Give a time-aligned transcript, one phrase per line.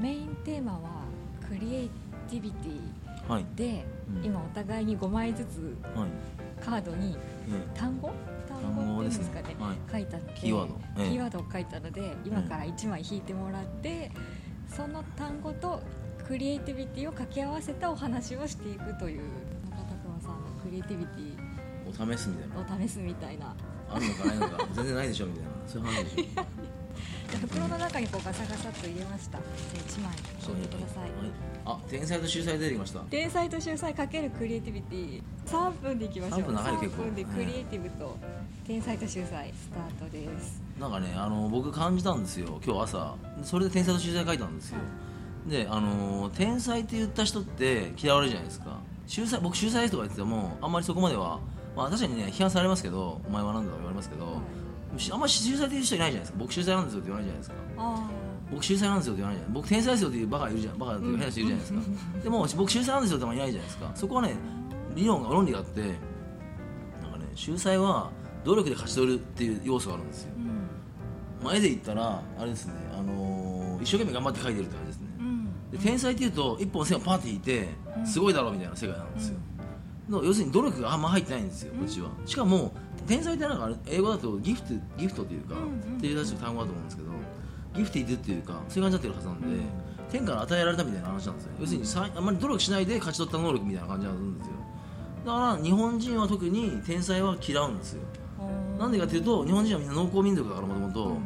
[0.00, 0.80] メインテーマは
[1.46, 1.90] クリエイ
[2.28, 3.44] ティビティはい。
[3.54, 4.24] で、うん。
[4.24, 6.08] 今お互いに5枚ずつはい。
[6.64, 7.16] カードに
[7.48, 8.10] え単語？
[8.48, 9.56] 単単語っていうん語ですかね。
[9.58, 9.76] はい。
[9.92, 10.40] 書いてあって。
[10.40, 10.80] キーワード。
[10.98, 11.10] ええ。
[11.10, 14.10] キーワードを書いたので今から1枚引いてもらって、
[14.74, 15.82] その単語と
[16.26, 19.22] クリエイティビティを掛け合わせたお話をしていくという
[19.70, 21.36] 中田熊さんのクリエイティビティ
[21.90, 22.76] お試すみたいな。
[22.76, 23.54] を試すみたいな。
[23.92, 24.68] あるのかないのか。
[24.72, 25.50] 全然ないでしょみたいな。
[25.66, 26.42] そういう話でしょ
[27.50, 29.38] 袋の中にこうガサガサっと入れました。
[29.38, 30.12] じゃあ1枚
[30.56, 31.10] 引いてください、はい。
[31.66, 33.00] あ天才と秀才出てきました。
[33.00, 35.22] 天才と秀才かけるクリエイティビティ。
[35.46, 36.40] 3分でいきましょう。
[36.40, 37.02] 3分長い結構。
[37.02, 38.16] 3分でクリエイティブと
[38.66, 40.62] 天才と秀才スタートです。
[40.78, 42.60] なんかねあの僕感じたんですよ。
[42.64, 43.16] 今日朝。
[43.42, 44.78] それで天才と秀才書いたんですよ。
[45.48, 48.78] であの天才って言った人って嫌われるじゃないですか。
[49.08, 51.40] 秀才僕秀才とか言っててもあんまりそこまでは
[51.74, 54.40] まあ確かにね批判されますけどお前は何だと言われますけど、
[55.12, 56.38] あんまり秀才っていう人いないじゃないですか。
[56.38, 57.56] 僕秀才なんですよって言わないじゃないですか。
[57.78, 58.10] あ
[58.50, 59.54] 僕秀才なんですよって言わないじゃない。
[59.54, 61.80] 僕天才ですよっていうバカいるじゃんバカっていう変な人いるじゃないですか、
[62.24, 63.90] でも僕秀才なんですよってあんまりいないじゃないですか。
[63.94, 64.34] そこはね
[64.94, 65.86] 理論が論理があってな
[67.08, 68.10] んかね秀才は
[68.44, 70.32] 努力で勝ち取るっていう要素があるんですよ。
[70.36, 70.40] あ
[71.42, 71.46] うん。
[71.46, 75.06] 前で言ったらあれですね、あのー一生懸命頑張って書いてるって感じですね。
[75.20, 75.48] うん。
[75.70, 78.06] で天才っていうと一本線をパーって引いてうん。
[78.06, 79.36] すごいだろうみたいな世界なんですよ、
[80.10, 82.10] 要するに努力があんま入ってないんですよこっちは。
[82.26, 82.72] しかも
[83.10, 87.10] 天才ってなんか英語だとギフトギフトというか、うんうんっていう単語だと思うんですけど
[87.74, 89.62] ギフティッドっていうかそういう感じになってるはずなんで、うん。
[90.12, 91.50] 天から与えられたみたいな話なんですよ。
[91.60, 94.52] 要するにさあんまり努力しないで勝ち取った能力みたいな感じなんですよ。
[95.26, 98.02] だから日本人は特に天才は嫌うんですよ。
[98.78, 101.18] なんでかっていうと日本人はみんな農耕民族だからもともと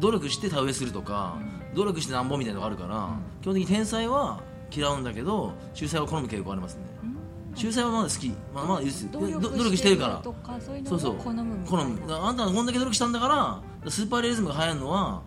[0.00, 1.38] 努力して田植えするとか、
[1.74, 4.40] 努力してなんぼみたいなのがあるから、基本的に天才は
[4.74, 6.82] 嫌うんだけど秀才は好む傾向ありますね
[7.54, 8.28] 秀才はまだ好き。
[8.54, 9.10] まだまだいいですよ。
[9.12, 10.22] 努力してるから。
[10.84, 11.84] そうそう好む好な。
[11.84, 15.22] むあんたはこんだけ努力したんだからスーパーレアリズムが流行るのは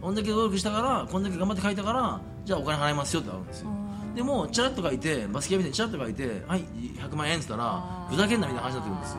[0.00, 3.70] こんだけ努力したからこんだけ頑張って書いたからじゃあお金払いますよってあるんですよ。
[3.70, 3.78] うん
[4.14, 6.64] でもチラッと書いてバスケみたいにチラッと書いてはい
[6.96, 9.18] 100万円って言ったらふざけんなみたいな話になってくるんですよ。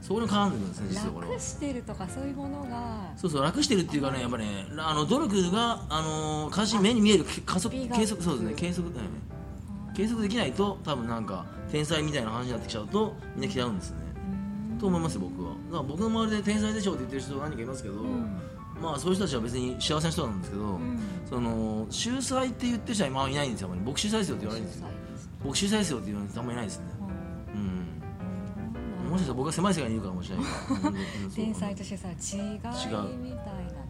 [0.00, 1.32] そこに絡んでるんですね実はこれは。
[1.32, 3.12] 楽してるとかそういうものが。
[3.16, 9.94] そうそう楽してるっていうかねやっぱねあの努力があの監視目に見えるけ加速計測そうですね計測、うん。
[9.94, 13.98] 計測できないと多分なんか天才みたいな話になってきちゃうとみんな嫌うんですね。
[14.78, 15.50] と思いますよ僕は。
[15.50, 18.40] だから僕の周りで天才でしょって言ってる人何人かいますけど、ん。
[18.80, 20.98] まあそういう人たちは別に幸せな人なんですけど、ん。
[21.28, 23.86] その秀才って言ってる人は今はいないんですよあんまり。
[23.86, 24.86] 僕秀才ですよって言わないんですよ。
[25.44, 25.90] 僕秀才です。
[25.92, 26.84] よって言わない人あんまりいないですね。
[27.54, 27.58] う
[29.06, 29.10] ん。
[29.10, 30.46] もしかしたら僕は狭い世界にいるからもしれない。
[31.34, 32.80] 天才としてさ違いみたいな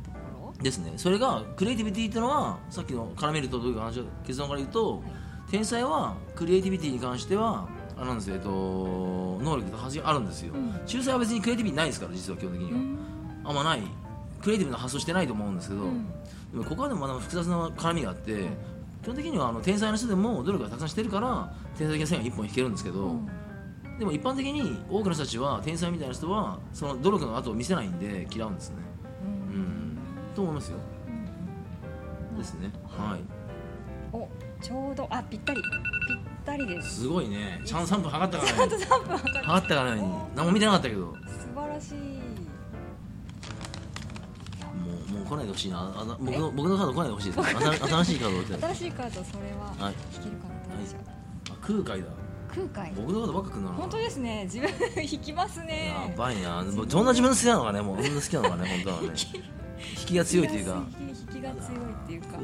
[0.03, 0.63] ところ？
[0.63, 0.93] ですね。
[0.97, 5.03] それがクリエイティビティっていうのはさっきの絡めるとどういう話結論から言うと、
[5.51, 8.49] 天才はクリエイティビティに関してはあれなんですよ、えっと、
[9.43, 10.81] 能力があるんですよ、うん。
[10.87, 12.79] 秀才は別にクリエイティビティないですから実は基本的には、
[13.51, 13.83] あんまない。
[14.41, 16.07] クリエイティブな発想してないと思うんですけど、ん。
[16.53, 18.47] でもここはでもまだ複雑な絡みがあって、
[19.03, 23.17] 基本的にはあの天才の人でも努力がたくさんしてるから天才的な線が一本引けるんですけど、
[23.99, 28.77] でも一般的に多くの人たちは天才みたいな人はその努力の後を見せないんで嫌うんですね。
[29.53, 29.99] うん。
[30.35, 30.79] と思いますよ。
[32.39, 32.73] ですね。
[32.87, 33.40] はい
[34.13, 34.29] お
[34.61, 35.69] ちょうどあぴったりぴ
[36.15, 37.03] ったりです。
[37.03, 37.61] すごいね。
[37.65, 38.75] ちゃんと3分測ったからね。
[38.75, 40.03] 3分測る測ったからね。
[40.35, 41.07] 何も見てなかったけど。
[41.07, 41.21] も素
[41.55, 41.95] 晴らしい。
[41.95, 42.21] う
[45.13, 45.93] もう来ないでほしいな。
[45.97, 47.41] あな僕の僕のカード来ないでほしいです。
[47.49, 49.95] 新新しいカード新しいカードそれははい。
[50.17, 51.01] 引けるかなどうでしょう
[51.51, 52.09] あ空海だ。
[52.49, 52.93] 空海。
[52.97, 53.69] 僕のカードばっか来るな。
[53.71, 54.45] 本当ですね。
[54.45, 54.71] 自分
[55.03, 55.95] 引きますね。
[56.11, 59.09] やばいなもうどんな自分の好きなのかねもうそんな好きなのかね本当はね。
[59.99, 60.83] 引きが強いっていうか。
[60.99, 62.39] 引きが強いっていうか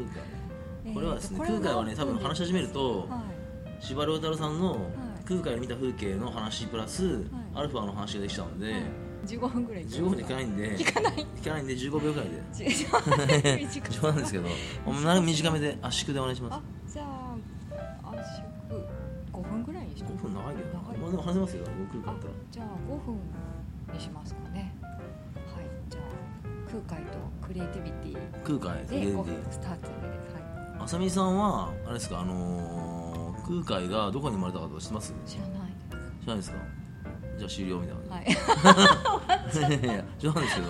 [0.94, 3.22] これはですねこ空海はね多分話し始めるとは
[3.80, 3.84] い。
[3.84, 4.78] 司馬遼太郎さんのい。
[5.28, 7.24] 空海で見た風景の話プラス
[7.54, 8.74] アルファの話ができちゃうんで
[9.26, 11.26] 15分ぐらい15分で聞かないんで聞かない？
[11.42, 12.42] 聞かないんで15秒ぐらいで。
[13.90, 14.48] 冗談ですけど
[14.86, 16.54] おなる短めで圧縮でお願いします。
[16.54, 16.60] あ
[16.92, 18.22] じゃあ圧
[18.70, 18.86] 縮
[19.32, 22.32] 5分ぐらいにし5ます分長いけどまあでも話せますよ僕だったら。
[22.52, 23.18] じゃあ5分
[23.94, 24.74] にしますかね。
[24.82, 25.64] はい。
[25.90, 26.04] じゃあ
[26.86, 29.92] 空海とクリエイティビティ空海で5ゲンディ分スタートで。
[30.06, 30.35] は
[30.78, 35.12] あさみさんはあれですかあのー、空海がどこに生まれたかとか知ってます？
[35.12, 35.52] い知らない。
[36.20, 36.58] 知らないですか？
[37.38, 38.26] じゃあ終了みたいな、はい。
[39.84, 40.68] いや冗談ですけど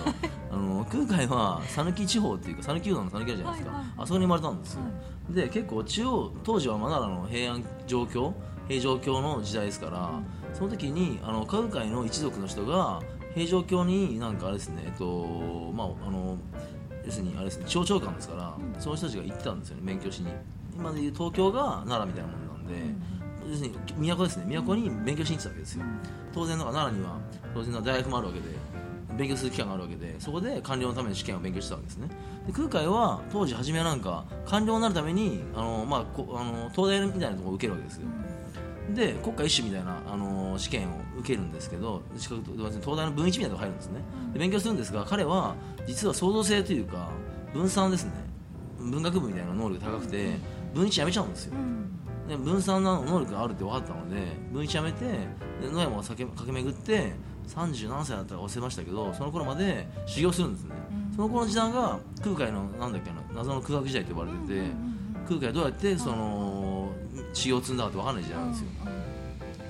[0.51, 3.93] あの空海は讃岐地方っていうか讃岐うどんの讃岐あるじゃないですか、はいはい。
[3.97, 4.87] あそこに生まれたんですよ、は
[5.29, 8.33] で結構中央当時はまだあの平安状況
[8.67, 10.09] 平城京の時代ですから、
[10.53, 13.01] その時にあの空海の一族の人が
[13.33, 16.37] 平城京になんかあれですねえっとまああの
[17.07, 20.31] 要するにあれですね省庁官ですから、その人たちが行ってたんですよね勉強しに。
[20.75, 22.73] 今でいう東京が奈良みたいなもんなんで、
[23.49, 25.85] 要するに都ですね都に勉強しに行ってたわけですよ。
[26.33, 27.17] 当然なんか奈良には
[27.53, 28.45] 当然な大学もあるわけで
[29.17, 32.09] 勉強する期間があるわけでそこで官僚のための試験を勉強してたわけですね。
[32.45, 38.07] で空海は当時初めはなんか官僚になるためにあの、まあ、こあの東大みたいなところを受けるわけですよ、
[38.93, 40.91] で国家一種みたいな、あの試験を
[41.27, 43.99] 受けるんですけど資格東大の文一みたいなとこ入るんですね。
[44.31, 47.09] で勉強するんですが彼は実は創造性というか
[47.53, 48.11] 分散ですね。
[48.79, 50.37] 文学部みたいな能力が高くて
[50.73, 51.53] 文一やめちゃうんですよ、
[52.29, 54.15] で分散の能力があるって分かったので
[54.51, 57.13] 文一やめてで野山を駆け巡って
[57.47, 60.75] 30何歳だったか忘れましたけどその頃まで修行するんですね、
[61.15, 64.61] その頃の時代が空海のなんだっけな謎の空白時代と呼ばれてて、
[65.27, 66.91] 空海どうやってその
[67.33, 68.67] 修行を積んだかって分かんない時代なんですよ、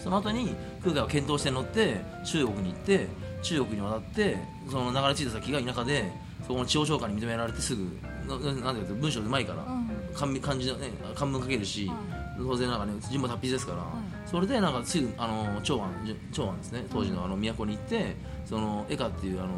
[0.08, 3.08] その後に空海は検討して乗って中国に行って
[3.42, 4.38] 中国に渡って
[4.72, 6.10] その流れ着いた先が田舎で
[6.44, 9.66] そこの地方長官に認められてすぐななんていうか文章うまいから、
[10.14, 11.92] 漢漢字のね漢文書けるし、
[12.38, 13.84] 当然なんかね順番達筆ですから、
[14.26, 15.90] それでなんかすぐあの長安
[16.32, 18.16] 長安ですね当時のあの都に行って
[18.46, 19.50] その江歌っていうあの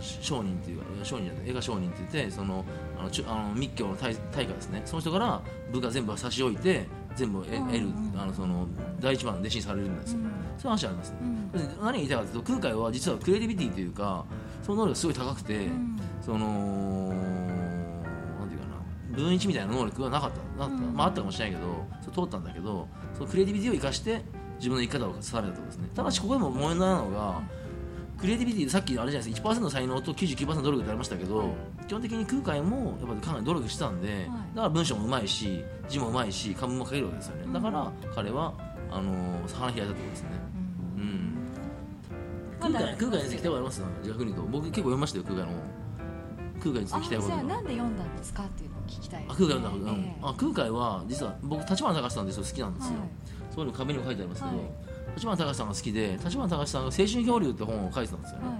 [0.00, 2.64] 商人っていう商人じゃない江歌商人って言ってその
[2.98, 4.82] あのちあの密教の大大家ですね。
[4.84, 5.40] その人から
[5.72, 7.60] 部下全部差し置いて全部得る、
[8.16, 8.68] あのその
[9.00, 10.18] 第一番弟子にされるんですよ、
[10.58, 11.18] そういう話ありますね、
[11.80, 14.24] 何が言いたいかというと空海は実はクリエイティビティというか
[14.62, 15.68] その能力がすごい高くて、
[16.20, 18.66] そのなんていうか
[19.12, 20.66] な分一みたいな能力はなかった。
[20.92, 24.22] まああったかもしれないけどそ通ったんだけどそのクリエイティビティを生かして
[24.58, 25.88] 自分の生き方を定めたとですね。
[25.94, 27.42] ただしここでも問題なのが、
[28.18, 31.54] クリエイティビティさっきあれじゃないですか1%の才能と99%の努力ってありましたけど、
[31.86, 34.24] 基本的に空海もやっぱかなり努力してたんで、
[34.54, 37.52] だから文章もうまいし字もうまいし漢文も書けるわけですよね。
[37.52, 38.54] だから彼は
[38.90, 40.28] あのー、花開いたってことですね。
[40.96, 41.34] うん、
[42.60, 43.82] 空海空海について聞きたいあります？
[44.06, 44.42] 逆に言うと。
[44.42, 45.58] 僕結構読みましたよ空海の
[46.60, 53.08] 空海について聞きたいことなんで読んだんですかっていうのを聞きたい、ね、あ空海読んだ、えー、あ空海は実は僕立花隆さんで好きなんですよ、はい、
[53.54, 54.66] そういうの壁にも書いてありますけど、はい
[55.16, 58.56] 立花隆さんが好きで立花隆さんが「青春漂流」って本を書いてたんですよね、はい、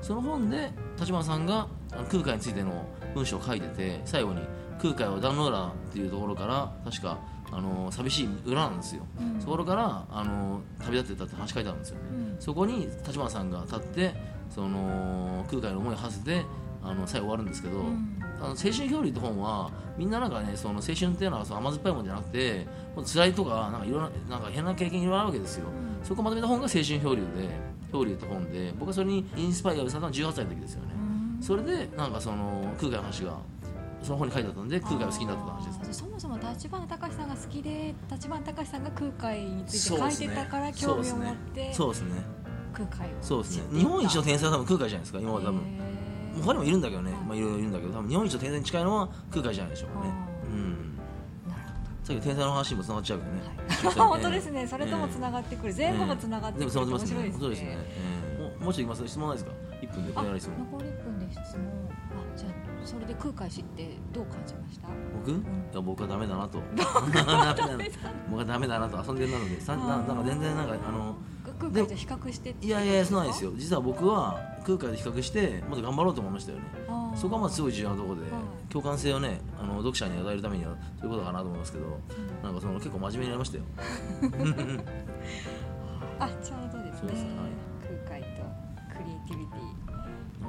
[0.00, 1.68] その本で立花さんが
[2.10, 2.84] 空海についての
[3.14, 4.40] 文章を書いてて最後に
[4.80, 7.18] 「空海は壇ノ浦」っていうところから確か
[7.50, 14.14] あの寂しい裏なんですよ、うん、そこからあの旅立ってたって話書いてあるんですよね、うん、そこに立花さんが立って
[14.50, 16.44] その空海の思いを馳せて
[16.82, 22.66] あの最後終わるんですけど、うん、あの青春漂流って本はみんななんかねその青春っていうのはその甘酸っぱいもんじゃなくて
[23.04, 27.48] 辛いとかなんかいろんななんか変な経験いろいろあるわけですよ、うん、そこをまとめた本が青春漂流で
[27.92, 30.88] 漂流って本で僕はそれにインスパイアされたのは18歳の時ですよね、
[31.38, 33.36] うん、それでなんかその空海の話が
[34.02, 42.38] その本に書いてあったんで空海が好きになった話ですそもそも立花隆さんが好きで立花隆さんが空海について書いてたから興味を持ってそうですね。
[42.72, 43.10] 空海を。
[43.20, 43.78] そうですね。
[43.78, 45.62] 日本一の天才は多分空海じゃないですか今まで多分。
[46.42, 50.12] 他にもいるんだけどね、まあ、いろいろいるんだけど多分日本一の天才に近いのは空海じゃないでしょうね。
[50.52, 50.97] うん
[52.08, 54.66] さっき天才の話もつながっちゃうけどね、はい、本当ですね。
[54.66, 57.34] それともつながってくる、前後もつながってくる、面白いですね。
[57.38, 59.06] そうですね、えー、ももうちょいきます？
[59.06, 59.52] 質問ないですか？
[59.82, 61.68] 一分で残り1分で質問。
[62.08, 62.52] あじゃあ
[62.82, 64.88] それで空海知ってどう感じました？
[65.22, 65.44] 僕、うん、い
[65.74, 66.62] や僕はダメだなと。
[68.30, 69.04] 僕はダメだなと。
[69.06, 69.60] 遊んでるなので。
[69.60, 71.14] さななんか全然なんかあの
[71.60, 73.52] 空海と比較していやいやそうなんですよ。
[73.54, 76.64] 実は僕は空海と比較してもっと頑張ろうと思いましたよね。
[77.16, 78.22] そこはまあすごい重要なところで、
[78.70, 79.40] 共感性をね
[79.78, 81.92] あの読者に与えるためにはそういうことかなと思いますけど、うん、
[82.42, 83.64] なんかその結構真面目になりましたよ。
[86.18, 87.20] あちょうどですね、はい、
[88.06, 88.42] 空海と
[88.92, 89.58] クリエイティビティ。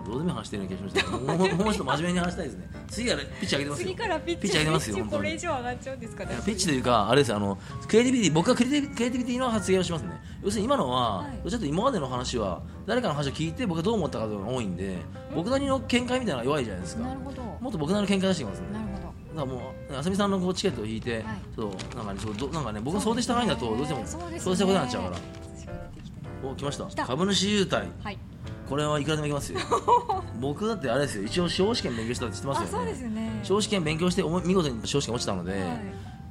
[0.06, 1.12] どうでも話してるような気がしました。
[1.18, 2.70] もうもうちょっと真面目に話したいですね。
[2.88, 3.88] 次からピッチ上げてますよ。
[3.88, 7.58] 次からピッチ上げてますよこれ以上上がっちゃうんですかねピッチというかあれですあの
[7.88, 10.10] クリエイティビティ僕はクリエイティビティの発言をしますね。
[10.42, 14.98] 要するに今のは、はい、ちょっと今までの話は誰かの話を聞いて僕がどう思ったかというのが多いんで
[15.36, 17.04] 僕なりの見解みたいなのが弱いじゃないですか。
[17.04, 17.44] なるほど。
[17.44, 18.72] もっと僕なりの見解出してきますね。
[18.72, 18.89] なるほど
[19.40, 21.24] だもうあさみさんのこうチケットを引いて、はい、
[21.56, 25.18] そうなんかねそうどなんかね僕が想定した範囲だとどうしてもそうしたことになっちゃうから。
[26.42, 27.06] お来ました。
[27.06, 28.18] 株主優待、はい。
[28.70, 29.60] これはいくらでもいきますよ。
[30.40, 31.24] 僕だってあれですよ。
[31.24, 32.72] 一応司法試験勉強したって知ってますよね。
[32.72, 33.40] そうですね。
[33.44, 35.62] 司法試験勉強して見事に司法試験落ちたので、はい、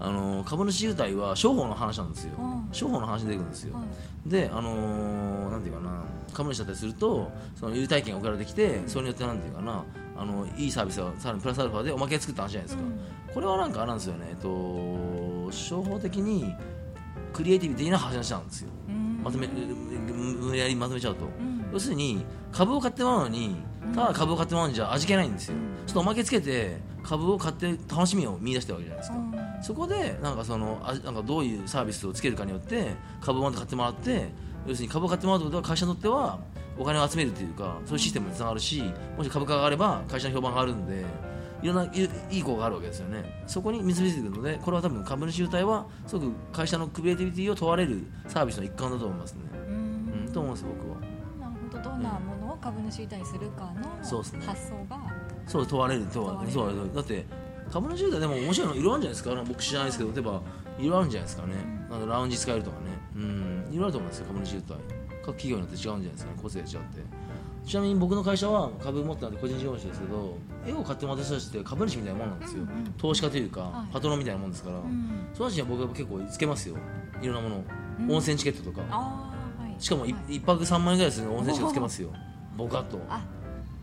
[0.00, 2.32] あの株主優待は商法の話なんですよ、
[2.72, 3.82] 商法の話出てくるんですよ、は
[4.26, 6.04] い、であのー、なんていうかな。
[6.32, 9.84] 株主だったりするとその優待券が送られてきてそれによってなんていうかな。
[10.20, 14.26] あのいいサービスがさらにプラスアルファでおまけ作った話じゃないですか、うん、これはなんかあれなんですよね。
[14.30, 16.54] えっと商法的に
[17.32, 18.70] クリエイティブ的な話なんですよ、
[19.22, 21.64] まとめ無理やりまとめちゃうと、うん。
[21.72, 23.56] 要するに株を買ってもらうのに
[23.94, 25.54] ただ株を買ってもらうんじゃ味気ないんですよ、
[25.86, 34.28] ちょっとおまけつけて株を買って楽しみを見出してるわけじゃないですか、うん、そこでなんかそのあなんかどういうサービスをつけるかによって株をまた買ってもらって
[34.66, 36.38] 要するに株を買ってもらうということは会社にとっては
[36.78, 38.82] お金を集めるというかそういうシステムにつながるし
[39.16, 41.04] もし株価が上がれば会社の評判が上がるんで
[41.62, 41.84] いろんな
[42.30, 43.42] いい効果があるわけですよね。
[43.48, 49.40] そこに結びついてくるのでこれは多分株主優待はすごく会社のクリエイティビティを問われるサービスの一環だと思いますね。
[50.26, 51.82] うん、と思います僕は。
[51.82, 51.96] ど。
[51.96, 54.18] んなものを株主優待にするかの発想
[54.88, 55.06] が
[55.46, 56.52] そう問われる問われる。
[56.52, 56.80] 問われる。
[56.80, 57.26] そうだって
[57.70, 59.44] 株主優待でも面白いのいろいろあるんじゃないですか？
[59.46, 60.30] 僕知らないですけど例えば
[60.78, 61.54] いろいろあるんじゃないですかね、
[61.90, 62.00] なん。
[62.00, 62.86] かラウンジ使えるとかね。
[63.16, 63.68] うん。
[63.72, 64.80] いろいろあると思うんですよ株主優待。
[65.24, 66.38] 各企業によって違うんじゃないですかね。
[66.42, 66.78] 個性が違って。
[67.66, 75.28] ちなみに僕の会社は株持ってたんで個人事業主ですけど絵を買ってもらったちって株主みたいなもんなんですよ、うんうん投資家というか、はいパトロンみたいなもんですから、うん。
[75.34, 76.76] その人には僕は結構つけますよ。
[77.20, 77.64] いろんなもの、
[78.00, 78.10] うん。
[78.12, 78.80] 温泉チケットとか。
[78.90, 79.30] は
[79.78, 79.82] い。
[79.82, 80.36] しかも一はい。
[80.36, 82.10] 一泊3万円ぐらいする温泉チケットつけますよ
[82.58, 83.00] ボカッと。
[83.08, 83.22] あ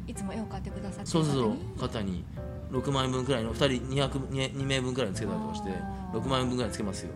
[0.05, 2.23] いつも絵を買ってくださってそうそう肩に。
[2.71, 4.09] 6万円分くらいの2人200
[4.51, 6.19] 2名分くらいつけたりとかしてあー。
[6.19, 7.11] 6万円分くらいつけますよ。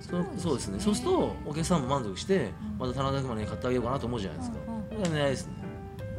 [0.00, 0.40] そそうですね。
[0.40, 0.80] そうですね。
[0.80, 4.56] そうするとお客さんも満足してまた棚田熊に買ってあげようかなと思うじゃないですか。
[4.66, 5.52] うんうんこれが狙いですね。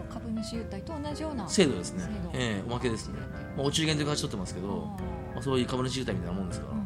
[0.10, 2.04] 株主優待と同じような制度ですね。
[2.34, 3.20] ええおまけですね、
[3.58, 4.68] まあ、お中元という形取ってますけど、
[5.34, 6.80] まあ、そういう株主優待みたいなもんですから、うん。
[6.80, 6.86] うん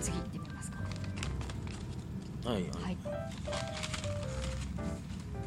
[0.00, 0.78] 次行ってみますか。
[2.50, 2.96] はい、はい、はい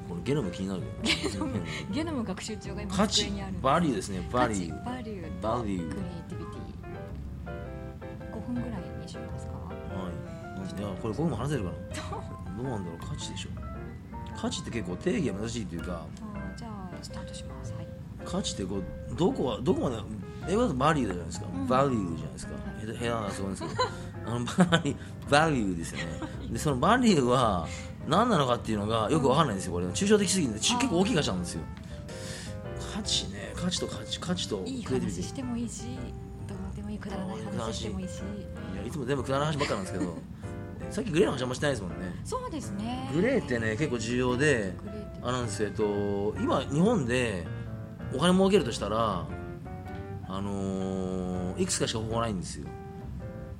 [0.09, 1.61] これゲノム気になるけどね
[1.91, 3.53] ゲノム学習帳が今価値机にある。
[3.61, 4.27] バリューですね。
[4.31, 4.85] バリュー。
[4.85, 5.39] バリュー。
[5.39, 5.89] とバリュー。
[5.89, 8.35] クリエイティビティ。
[8.35, 8.69] 5分ぐらい
[9.01, 9.53] にしますか？
[9.53, 10.81] はい。
[10.81, 11.75] いやこれ僕も話せるかな。
[12.57, 12.99] どうなんだろう。
[12.99, 13.49] 価値でしょ。
[14.35, 16.05] 価値って結構定義が難しいというか。
[16.57, 17.73] じゃあスタートします。
[17.73, 17.87] はい。
[18.25, 18.83] 価値ってこう
[19.15, 19.97] どこはどこまで
[20.49, 21.67] 英語だとバリューじゃないですか、うん。
[21.67, 22.53] バリューじゃないですか。
[22.53, 22.85] はい。
[22.87, 23.75] 下手な発音ですけど
[24.29, 24.95] あのバリ
[25.29, 26.05] バリューですよね。
[26.51, 27.67] でそのバリューは
[28.07, 29.85] 何なのかっていうのがよくわかんないんですよこれ。
[29.87, 31.61] 抽象的すぎて結構大きい価値なんですよ。
[32.93, 33.53] 価値ね。
[33.55, 35.83] 価値と価値価値とクいい話してもいいし
[36.47, 38.11] どうでもいいくだらない話してもいいし。
[38.73, 40.17] いやいつも全部くだらない話ばっかなんですけど
[40.89, 41.95] さっきグレーの話あんましてないですもんね。
[42.23, 43.09] そうですね。
[43.13, 44.73] グレーってね結構重要で
[45.21, 47.45] あなんですよえっと今日本で
[48.13, 49.25] お金儲けるとしたら
[50.27, 52.67] あのーいくつかしか方法ないんですよ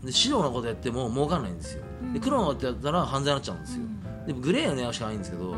[0.04, 1.84] で白なことやっても儲かんないんですよ。
[2.14, 3.84] で黒なことやったら犯罪になっちゃうんですよ、
[4.28, 5.56] でもグレーの狙いしかないんですけど、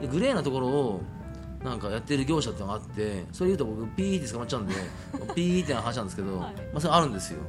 [0.00, 1.02] でグレーなところを
[1.64, 4.74] なんかやってる業者ってのがあってそれ言うと僕ピーって捕まっちゃうんで
[5.34, 6.54] ピーってな話なんですけど、はい。
[6.54, 7.40] まあ、それあるんですよ。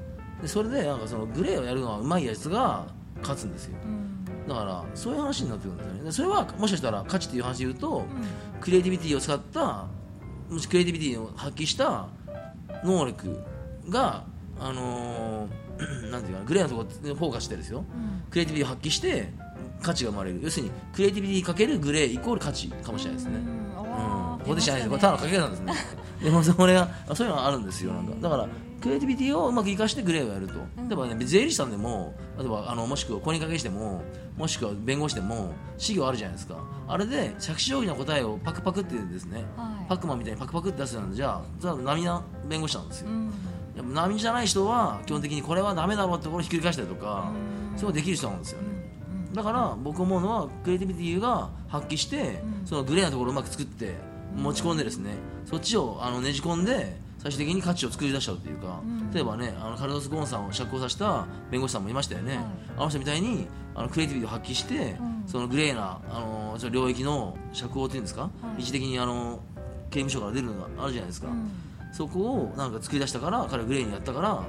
[0.41, 2.85] でそれでなんかそのグレーをやるのがうまいやつが
[3.21, 3.77] 勝つんですよ。
[3.83, 4.25] うん。
[4.47, 6.03] だからそういう話になってくるんですよね。
[6.03, 8.05] でそれはもしかしたら価値っていう話で言うと、うん。
[8.61, 9.85] クリエイティビティを使った
[10.49, 12.07] もしクリエイティビティを発揮した
[12.83, 13.39] 能力
[13.89, 14.23] が
[14.59, 15.62] あのー
[16.13, 17.79] なんていうかなグレーなところにフォーカスしてですよ。
[17.79, 18.23] うん。
[18.29, 19.33] クリエイティビティを発揮して
[19.81, 20.39] 価値が生まれる。
[20.41, 24.39] 要するにクリエイティビティかけるグレーイコール価値かもしれないですね、うん。
[24.39, 25.73] ここでじゃないですこれただのかけ算ですね。
[26.23, 27.93] でもそれがあそういうのがあるんですよ。
[27.93, 28.47] なんかだから
[28.79, 30.87] クリエイティビティをうまく生かしてグレーをやると、うん。
[30.87, 34.03] 例えばね税理士さんでも例えばあのもしくは公認会計士でも
[34.37, 36.57] もしくは弁護士でも資料あるじゃないですか。
[36.87, 39.85] あれで着手定規の答えをパクパクってですね、はい。
[39.89, 43.33] パックマンみたいにパクパクって出すなんでじゃあ並な弁護士なんですよ、うん
[43.75, 47.31] やっぱ並じゃない人は基本的にこれはダメだろうってところをひっくり返したりとか、
[47.73, 47.79] うん。
[47.79, 48.67] そういうのできる人なんですよね、
[49.29, 49.33] うん。
[49.33, 52.67] だから僕思うのはクリエイティビティが発揮して、うん。
[52.67, 53.95] そのグレーなところをうまく作って
[54.35, 55.11] 持ち込んでですね
[55.45, 59.11] そっちをあのねじ込んで最終的に価値を作り出しちゃうというか、うん。
[59.11, 62.45] 例えばねあのカルロス・ゴーンさんを釈放させた弁護士さんもいましたよね、はい。
[62.77, 65.23] あの人みたいにあのクリエイティビティを発揮して、うん。
[65.25, 68.61] そのグレーなあの領域の釈放っていうんですか、はい。
[68.61, 69.39] 一時的にあの
[69.89, 71.51] 刑務所から出るのがあるじゃないですか、うん
[71.93, 74.43] そこをなんか作り出したから彼はグレーにやったから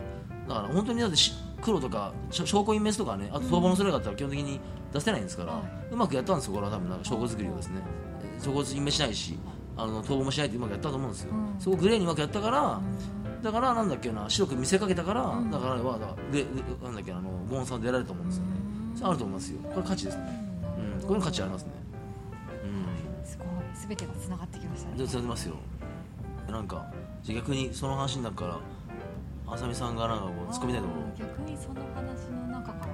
[0.48, 1.32] だから本当にだってし
[1.62, 4.60] 黒とか証拠隠滅とかねあと逃亡のそれがあったら基本的に
[4.92, 6.88] 出せないんですから、はうまくやったんですよこれは多分。
[6.88, 7.82] なんか証拠作りをですね。
[8.22, 9.38] えー証拠隠滅しないし
[9.76, 11.60] あの逃亡もしないってうまくやったと思うんですよ、うん。
[11.60, 12.80] そこグレーにうまくやったから、う
[13.40, 13.42] ん。
[13.42, 15.50] だからなんだっけな白く見せかけたから、うん。
[15.50, 16.44] だからはだからグレ
[16.82, 18.50] なんだっけなあのゴーンさんでやられると思うんですよね、
[19.02, 19.58] あると思いますよ。
[19.70, 20.22] これ価値ですね、
[21.00, 21.70] うん、こういうの価値ありますね。
[22.64, 23.26] うん。
[23.26, 23.48] すごい。
[23.74, 24.98] すべてがつながってきましたね。
[24.98, 25.54] でつなげますよ
[26.54, 26.86] なんか
[27.24, 28.60] じゃあ逆にその話になるから
[29.52, 31.26] あさみさんがなんかこう突っ込みたいところ。
[31.26, 32.92] 逆にその話の中から。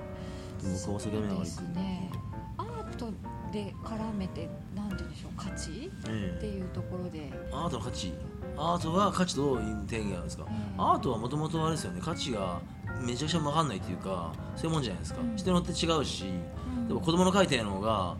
[0.62, 2.10] 僕はお酒飲みながら行くね。
[2.56, 3.12] アート
[3.52, 5.90] で絡めてなんて言うんでしょう価値？
[6.08, 6.36] ええ。
[6.38, 7.30] っていうところで。
[7.52, 8.14] アートの価値？
[8.56, 10.82] アートが価値と定義があるんですか、うん。
[10.82, 12.00] アートはもともとあれですよね。
[12.02, 12.60] 価値が
[13.02, 15.36] めちゃくちゃ分かんないっていうかそういうもんじゃないですか、うん。
[15.36, 16.24] 人によって違うし、
[16.76, 16.88] うん。
[16.88, 18.16] でも子供の描いたのが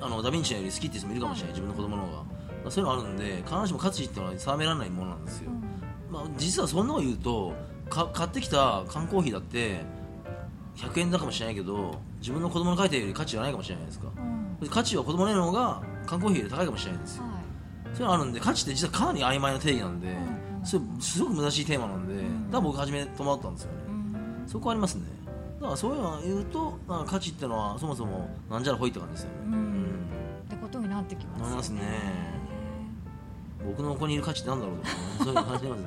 [0.00, 2.24] あのダ・ヴィンチより好きって人もいるかもしれない、自分の子供の方が、
[2.68, 5.50] まあ、そういうのあるんで必ずしも価値っていうのは定められないものなんですよ、
[6.10, 7.54] まあ、実はそんなの言うと
[7.88, 9.80] か買ってきた缶コーヒーだって
[10.76, 14.08] 100円だかもしれないけど自分の子供の描いたより価値がないかもしれないですか。
[14.16, 14.22] うん。
[14.22, 14.38] うん
[14.70, 17.22] 価値は子供の絵の方が缶コーヒーより高いかもしれないんですよ。
[17.22, 17.32] はい。
[17.94, 20.16] そういうのあるんで価値って実はかなり曖昧な定義なんで、ん
[20.64, 24.48] それすごく難しいテーマなんで、んだから僕初め戸惑ったんですよね、うん。
[24.48, 25.04] そこありますね。
[25.60, 29.84] だからそういうのを言うと価値ってのはそもそもなんじゃらほいって感じですよね、うん。
[30.42, 32.37] ってことになってきますよなりますね
[33.66, 35.86] 僕のここにいる価値ってなんだろうとか、ね、 そういうの感じますね。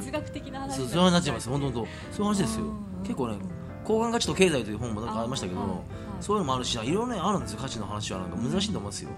[0.00, 1.34] 哲学的な話そうそういう話になっちゃい。
[1.34, 1.78] ます本当本当。
[1.80, 2.64] そういう話ですよ。
[2.64, 3.02] うん。
[3.02, 3.38] 結構ね
[3.82, 5.78] 交換価値と経済という本もなんかありましたけど、はいはい。
[6.20, 8.36] そういうのもあるしいろいろねあるんですよ価値の話はなんか。
[8.36, 9.10] 難しいと思いますよ。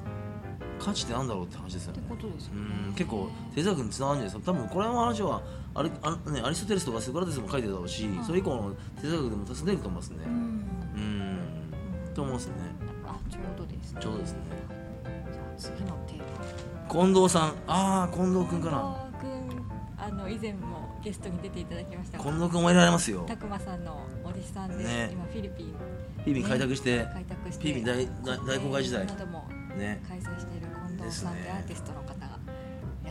[0.79, 1.99] 価値ってなんだろうって話ですよね。
[1.99, 2.61] ってことですよね。
[2.87, 4.53] うん結構哲学につながるんじゃないですか。
[4.53, 5.43] 多分これの話は
[5.75, 8.25] あれあ、ね、アリストテレスとかソクラテスも書いてただろうし、はい。
[8.25, 10.17] それ以降の哲学でも尋ねると思いますね。
[10.27, 10.33] うん。
[10.33, 10.99] う
[12.11, 12.15] ん。
[12.15, 12.53] と思いますね。
[13.07, 14.01] あちょうどですね。
[14.01, 14.39] ちょうどですね
[15.63, 16.25] 次のテーマ
[16.91, 17.55] 近藤さん。
[17.69, 19.11] ああ近藤君かな。
[19.21, 19.63] 近藤君
[19.97, 22.19] あの以前もゲストに出ていただきました。
[22.19, 23.25] が近藤君もいられますよ。
[23.29, 25.11] たくまさんのお弟子さんで、ね。
[25.13, 25.67] 今フィリピン。
[25.69, 27.63] フィリピン開拓して、開拓して。
[27.63, 29.07] フィリピン大大大航海時代。
[29.07, 29.45] なども
[29.77, 30.03] ね。
[30.09, 30.67] 開催している
[30.97, 32.39] 近藤さんってアーティストの方が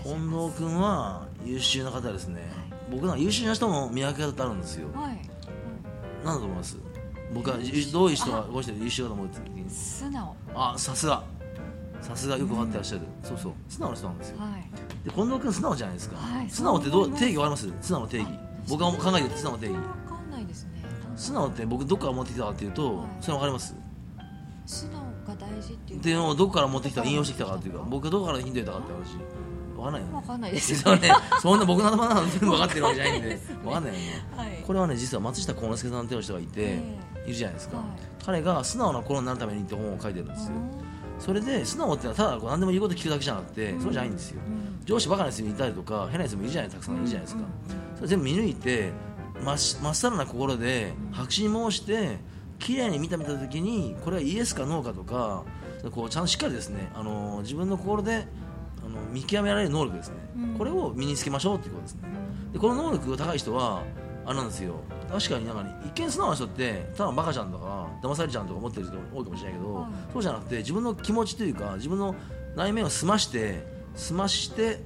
[0.03, 2.41] 近藤君は優秀な方ですね、
[2.89, 5.21] 僕なんか優秀な人の見分け方あるんですよ、はい、
[6.25, 6.77] なんだと思います？
[7.33, 9.29] 僕はゆどういう人がこうして優秀だと思う
[9.69, 10.35] 素直。
[10.55, 11.23] あさすが
[12.01, 13.53] さすがよく分かってらっしゃる、そうそう。
[13.69, 14.39] 素直な人なんですよ。
[14.39, 15.05] はい。
[15.05, 16.49] で近藤君素直じゃないですか、はい。
[16.49, 17.73] 素直ってどう定義わかります？
[17.87, 18.27] 素直の定義。
[18.69, 19.75] 僕が考えてる素直の定義。
[19.75, 20.69] わかんないですね。
[21.15, 23.07] 素直って僕どこから持ってきたかっていうと、はい。
[23.21, 23.75] それ分かります？
[24.65, 27.07] 素直が大事っていうっていうのをどこから持ってきたか。
[27.07, 27.85] 引用してきたかっていうか。
[27.89, 29.17] 僕がどこからヒント得たかって話。
[29.75, 30.13] 分かんないよね。
[30.15, 30.75] わかんないです。
[30.81, 33.39] そ,、ね、そんな僕の頭の中全部分かってるわけじゃないんで。
[33.63, 34.25] 分かんないよね。
[34.37, 34.63] はい。
[34.65, 37.85] これはね実は松下幸之助さんっていう人がいて、えいるじゃないですか、はい。
[38.23, 40.51] 彼が素直な心になるためにって本を書いてるんですよ
[41.21, 44.41] それで素直ってのはただこう何でも言うこと聞くだけじゃなくて、そうじゃないんですよ。
[44.45, 44.85] うん。
[44.85, 47.43] 上司バカなやつもいたりとか変なやつもいるじゃないたくさんいるじゃないですか、
[47.95, 48.91] それ全部見抜いて
[49.43, 52.17] まっしまっさらな心で白紙に申して
[52.59, 55.43] 綺麗に見た見た時にこれはイエスかノーかとか
[55.91, 58.27] こうちゃんとしっかりですねあの自分の心で
[58.83, 60.57] あの見極められる能力ですね、うん。
[60.57, 62.01] これを身につけましょうっていうことですね。
[62.53, 63.83] でこの能力が高い人は
[64.25, 64.75] あれなんですよ
[65.11, 72.15] 確かになんか、ね、一見素直な人ってただバカちゃんとか騙されちゃんとか思ってる人多いかもしれないけど、はいそうじゃなくて自分の気持ちというか自分の
[72.55, 73.65] 内面を澄まして
[73.95, 74.79] 澄まして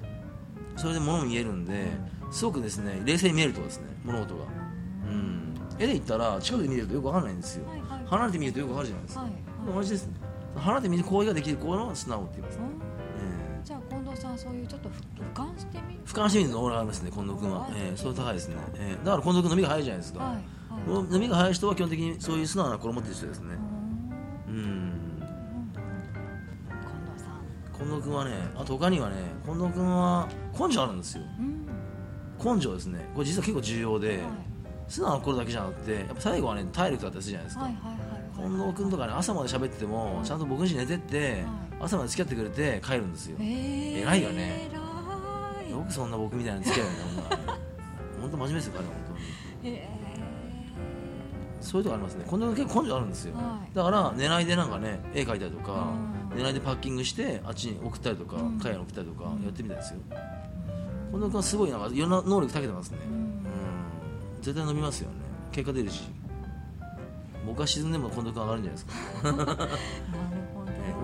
[0.75, 1.87] それで物も見えるんで
[2.31, 4.43] すごくですね冷静に見えるとですね物事が、
[5.07, 8.05] うん、絵で言ったら近くで見るとよくわかんないんですよ、はいはい。
[8.05, 9.31] 離れて見るとよくわかるじゃないですか、はい
[9.65, 10.13] 同じですね。
[10.55, 12.63] 離れて見る行為ができるこういうのが素直って言いますね、
[14.15, 14.93] さんそういうちょっと俯
[15.33, 17.63] 瞰してみ俯瞰してみるのオーラがありますね近藤君は。
[17.63, 21.29] あ、えー、それ高いですね、えーだから近藤君飲みが早いじゃないですか、はいはい。
[21.29, 23.55] が早い人は基本的にそういう素直な心を持ってる人ですね。
[24.47, 24.55] うん。
[24.55, 25.27] うん近
[27.13, 27.77] 藤さん。
[27.77, 30.27] 近藤君はねあと他にはね近藤君は
[30.59, 31.23] 根性あるんですよ。
[31.39, 32.55] うん。
[32.55, 33.09] 根性ですね。
[33.13, 34.19] これ実は結構重要で、はい。
[34.87, 37.95] 素直な心だけじゃなくてやっぱ最後はね体力だったりするじゃないですか、はいはいはい
[38.35, 41.45] 近藤君とかね朝まで喋っててもちゃんと僕ん家に寝てって、
[41.79, 44.01] 朝まで付き合ってくれて帰るんですよ、えー。
[44.01, 44.69] 偉いよね。
[45.69, 46.97] よくそんな僕みたいなの付き合うよね
[48.21, 49.03] 本当真面目ですよ彼は本
[49.63, 49.75] 当に。
[49.75, 49.89] え
[51.61, 52.25] そういうとこありますね。
[52.29, 53.75] 近藤君結構根性あるんですよ、はい。
[53.75, 55.87] だから狙いでなんかね絵描いたりとか、
[56.31, 56.37] うん。
[56.39, 58.53] 狙いでパッキングしてあっちに送ったりとか、うん。
[58.57, 59.43] 海外に送ったりとかうん。
[59.43, 59.99] やってみたいですよ、
[61.11, 62.97] 近藤君はすごいなんかいろんな能力長けてますね。
[62.99, 63.19] ーううん。
[63.19, 65.15] ん絶対伸びますよね。
[65.51, 66.03] 結果出るし。
[67.45, 69.69] 僕は沈んでも近藤君上がるんじゃないですか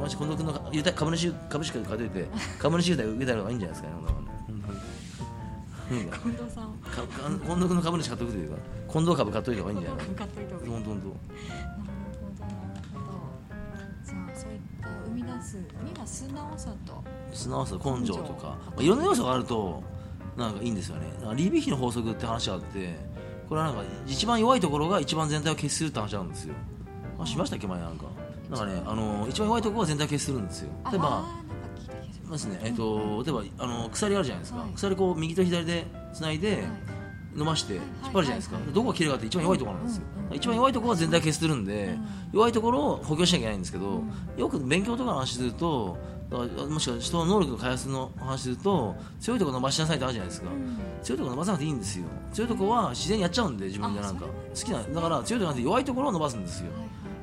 [0.02, 0.54] もし近藤君の
[0.94, 2.28] 株主株式会買っといて
[2.60, 3.96] 株主優待受けた方がいいんじゃないですか
[5.92, 6.74] ね、近藤さん。
[7.40, 8.58] 近藤君の株主買っとくというか
[8.92, 10.06] 近藤株買っといた方がいいんじゃない？
[10.08, 10.72] 向かっといた方がいい。
[10.72, 11.02] 本当本
[15.14, 17.04] み出すには素直さと。
[17.32, 18.48] 当素直さ根性とか。
[18.48, 19.84] まあいろんな要素があると
[20.38, 21.08] なんかいいんですよね。
[21.36, 22.98] リービヒの法則って話があって
[23.50, 26.56] これはなんか一番弱いところが一番全体を消するって話なんですよ。
[27.20, 28.06] あしましたっけ前なんか
[28.52, 30.70] なんかねあの一番弱いところが全体を消するんですよ。
[30.92, 31.42] 例えばま
[32.30, 32.44] ます。
[32.44, 34.70] すね、えっと、例えばあの鎖あるじゃないですか、はい。
[34.76, 36.66] 鎖こう右と左でつないで、はい。
[37.34, 42.08] 伸ばして引っ張るじゃないですか、どこが切れるかって一番弱いところなんですよ、一番弱いところは全体消するんで、うん。
[42.34, 44.12] 弱いところを補強しなきゃいけないんですけど、うん。
[44.38, 45.98] よく勉強とかの話すると
[46.30, 50.78] もしくは人の能力の開発の話すると強いところ伸ばしなさいってあるじゃないですか、うん。
[51.02, 52.06] 強いところ伸ばさなくていいんですよ。
[52.34, 54.26] 強いところは自然にやっちゃうんで自分でなんか。
[54.26, 56.72] あ好きなだから強いところなくて弱いところを伸ばすんですよ、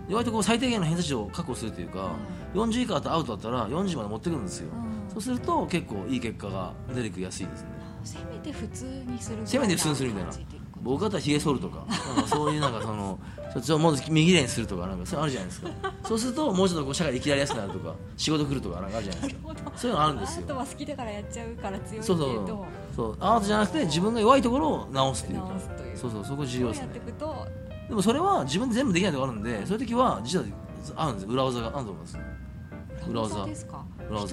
[0.09, 2.13] はいはい弱いところ最低限の偏差値を確保するというか、
[2.55, 5.11] 40以下だとアウトだったら40まで持ってくるんですよ、うん。
[5.11, 7.69] そうすると結構いい結果が出てきやすいですね。
[8.05, 10.33] せめて普通にするせめて普通にするみたいな。
[10.81, 11.85] 僕だったらひげ剃るとか
[12.29, 13.19] そういうなんかその
[13.53, 15.69] そっちをもう右レーンにするとかなんかそれあるじゃないですか。
[16.05, 19.55] そうするともうちょっとこう社会で生きられやすくなるとか仕事来るとかなんかあるじゃないですか。
[19.77, 20.43] そういうのあるんですよ。
[20.43, 22.67] アートは好きだからやっちゃうから強いそうそう。
[22.95, 25.49] そうアートじゃなくて自分が弱いところを直すっていうか。
[25.97, 26.25] そうそう。
[26.25, 30.45] そこ重要ですそうやってねいくとでもそれは自分で全部できないところあるんでそういう時は実は
[30.97, 32.19] あるんです裏技があると思います
[33.09, 33.47] 裏技。
[33.47, 33.85] ですか？
[34.11, 34.29] 裏技。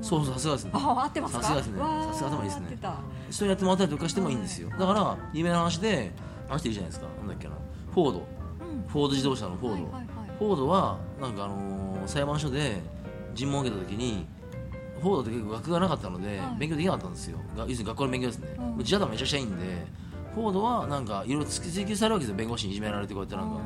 [0.00, 0.70] そうそうさすがですね。
[0.72, 1.42] あ合ってますか？
[1.42, 1.78] さすがですね。
[1.78, 2.78] さすが頭いいですね。
[3.30, 4.70] 人にやってもらったりとかしてもいいんですよ。
[4.70, 6.12] だから有名な話で
[6.48, 7.06] あの人いるじゃないですか。
[7.18, 7.54] なんだっけな。
[7.92, 8.18] フォード。
[8.18, 8.88] うん。
[8.88, 10.06] フォード自動車のフォード、はいはいはい。
[10.38, 12.80] フォードはなんかあのー裁判所で
[13.34, 14.26] 尋問を受けた時に
[15.00, 16.56] フォードって結構学がなかったので、はい。
[16.60, 17.38] 勉強できなかったんですよ。
[17.56, 18.76] が要するに学校の勉強ですね、うん。
[18.78, 19.64] うち頭めちゃくちゃいいんで
[20.34, 22.36] フォードはなんかいろいろ追及されるわけですよ。
[22.36, 23.60] 弁護士にいじめられてこうやってなんか、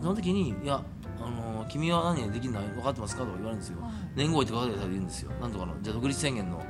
[0.00, 0.82] その時にいや、
[1.20, 3.78] あのー君は何できるの分かってますか?」とか言われるんですよ、
[4.14, 5.30] 年号って書かれたら言うんですよ。
[5.40, 6.62] なんとかのじゃあ独立宣言の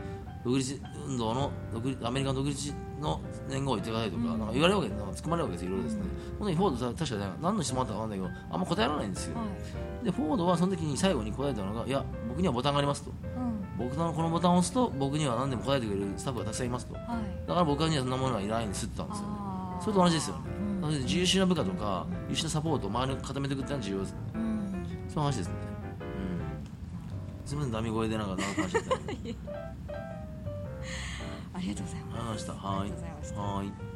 [0.44, 6.02] 独立運動の独立アメリカの独立の年号を言ってくださいとか,、なんか言われるわけなんか突っ込まれるわけですよいろいろですね、
[6.40, 9.44] うん、にフォード確か、ね、何の質問あったか分かんないけどあんま答えられないんですよ、は
[10.02, 13.12] い、でフォードはその時に最後に答えたのが「いや僕にはボタンがあります」と。
[13.78, 17.04] 僕のこのボタンを押すと僕には何でも答えてくれるスタッフがたくさんいますと、はい、
[17.48, 19.30] だから僕にはそんなものはいないんですって言ったんですよ。
[19.30, 19.31] ね
[19.82, 20.42] それと同じですよね、
[20.82, 24.12] うん、優秀な部下とか優秀なサポートを周りに固めていくってのは重要です。
[24.12, 25.54] ね、うん、そういう話ですね、
[26.00, 28.96] うん、すみませんダミ声でなんか長く話してた
[31.54, 32.52] ありがとうございました。
[32.54, 32.90] はい。
[33.60, 33.91] はい